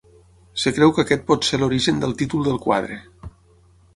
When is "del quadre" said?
2.49-3.01